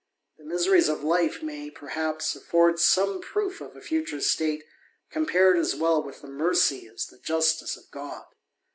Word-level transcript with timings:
The 0.39 0.43
.miseries 0.43 0.89
of 0.89 1.03
life 1.03 1.43
may, 1.43 1.69
perhaps, 1.69 2.35
afford 2.35 2.79
some 2.79 3.21
proof 3.21 3.61
of 3.61 3.75
a 3.75 3.81
future 3.81 4.19
state, 4.19 4.63
compared 5.11 5.57
as 5.57 5.75
well 5.75 6.01
with 6.01 6.21
the 6.23 6.27
mercy 6.27 6.87
as 6.91 7.05
the 7.05 7.19
justice 7.19 7.77
of 7.77 7.91
God. 7.91 8.25